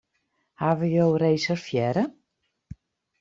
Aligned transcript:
Hawwe 0.61 0.87
jo 0.93 1.03
reservearre? 1.23 2.03